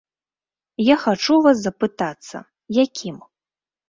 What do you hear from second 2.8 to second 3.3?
якім?